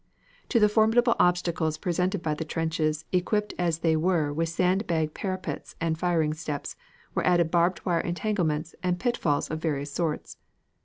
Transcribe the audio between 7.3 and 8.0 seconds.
barbed wire